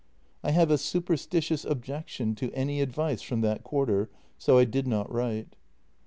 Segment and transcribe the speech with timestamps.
[0.43, 5.13] I have a superstitious objection to any advice from that quarter, so I did not
[5.13, 5.55] write.